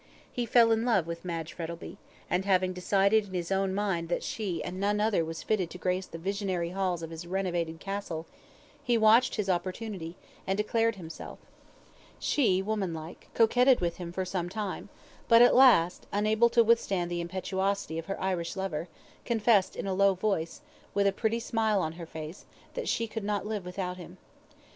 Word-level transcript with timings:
He 0.33 0.47
fell 0.47 0.71
in 0.71 0.83
love 0.83 1.05
with 1.05 1.23
Madge 1.23 1.53
Frettlby, 1.53 1.95
and 2.27 2.43
having 2.43 2.73
decided 2.73 3.25
in 3.27 3.35
his 3.35 3.51
own 3.51 3.71
mind 3.75 4.09
that 4.09 4.23
she 4.23 4.63
and 4.63 4.79
none 4.79 4.99
other 4.99 5.23
was 5.23 5.43
fitted 5.43 5.69
to 5.69 5.77
grace 5.77 6.07
the 6.07 6.17
visionary 6.17 6.71
halls 6.71 7.03
of 7.03 7.11
his 7.11 7.27
renovated 7.27 7.79
castle, 7.79 8.25
he 8.83 8.97
watched 8.97 9.35
his 9.35 9.47
opportunity, 9.47 10.15
and 10.47 10.57
declared 10.57 10.95
himself. 10.95 11.37
She, 12.17 12.63
woman 12.63 12.95
like, 12.95 13.27
coquetted 13.35 13.79
with 13.79 13.97
him 13.97 14.11
for 14.11 14.25
some 14.25 14.49
time, 14.49 14.89
but 15.27 15.43
at 15.43 15.53
last, 15.53 16.07
unable 16.11 16.49
to 16.49 16.63
withstand 16.63 17.11
the 17.11 17.21
impetuosity 17.21 17.99
of 17.99 18.07
her 18.07 18.19
Irish 18.19 18.55
lover, 18.55 18.87
confessed 19.23 19.75
in 19.75 19.85
a 19.85 19.93
low 19.93 20.15
voice, 20.15 20.61
with 20.95 21.05
a 21.05 21.11
pretty 21.13 21.39
smile 21.39 21.79
on 21.79 21.91
her 21.91 22.07
face, 22.07 22.47
that 22.73 22.89
she 22.89 23.05
could 23.05 23.23
not 23.23 23.45
live 23.45 23.63
without 23.67 23.97
him. 23.97 24.17